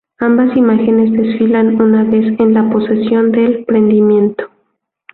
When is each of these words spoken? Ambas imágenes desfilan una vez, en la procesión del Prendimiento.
Ambas 0.17 0.57
imágenes 0.57 1.11
desfilan 1.13 1.79
una 1.79 2.03
vez, 2.03 2.25
en 2.39 2.55
la 2.55 2.67
procesión 2.71 3.31
del 3.31 3.65
Prendimiento. 3.65 4.49